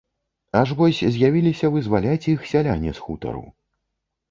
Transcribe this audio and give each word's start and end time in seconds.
Аж 0.61 0.71
вось 0.79 1.01
з'явіліся 1.17 1.71
вызваляць 1.77 2.29
іх 2.33 2.39
сяляне 2.55 2.97
з 2.99 3.07
хутару. 3.07 3.47